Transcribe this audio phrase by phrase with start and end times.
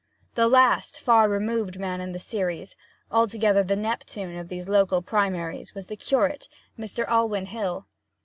[0.33, 2.75] The last, far removed man of the series
[3.11, 7.05] altogether the Neptune of these local primaries was the curate, Mr.
[7.07, 7.85] Alwyn Hill.